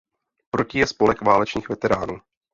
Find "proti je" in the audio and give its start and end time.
0.49-0.87